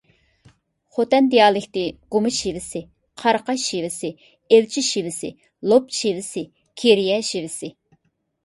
خوتەن 0.95 1.27
دىئالېكتى: 1.33 1.83
گۇما 2.15 2.31
شېۋىسى، 2.37 2.81
قاراقاش 3.23 3.67
شېۋىسى، 3.73 4.11
ئىلچى 4.57 4.85
شېۋىسى، 4.89 5.31
لوپ 5.73 5.95
شېۋىسى، 5.99 6.45
كىرىيە 6.85 7.21
شېۋىسى. 7.33 7.71